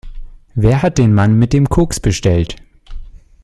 Wer 0.55 0.81
hat 0.81 0.97
den 0.97 1.13
Mann 1.13 1.37
mit 1.37 1.53
dem 1.53 1.69
Koks 1.69 1.99
bestellt? 1.99 2.55